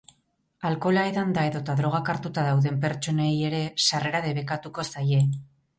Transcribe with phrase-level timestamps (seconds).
[0.69, 5.27] Alkohola edanda edota drogak hartuta dauden pertsonei ere sarrera debekatuko zaie.